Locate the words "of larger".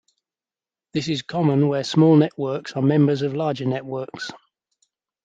3.21-3.65